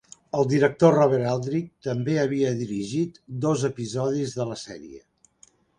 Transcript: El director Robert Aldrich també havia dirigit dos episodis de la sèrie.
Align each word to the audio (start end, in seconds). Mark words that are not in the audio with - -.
El 0.37 0.47
director 0.53 0.95
Robert 0.99 1.27
Aldrich 1.33 1.69
també 1.89 2.17
havia 2.23 2.55
dirigit 2.65 3.23
dos 3.47 3.69
episodis 3.73 4.39
de 4.41 4.53
la 4.53 4.63
sèrie. 4.69 5.05